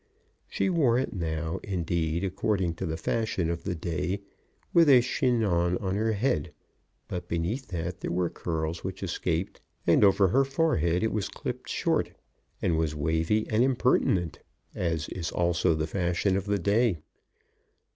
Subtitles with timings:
[0.49, 4.21] She wore it now, indeed, according to the fashion of the day,
[4.73, 6.51] with a chignon on her head;
[7.07, 11.69] but beneath that there were curls which escaped, and over her forehead it was clipped
[11.69, 12.13] short,
[12.63, 14.39] and was wavy, and impertinent,
[14.73, 16.97] as is also the fashion of the day.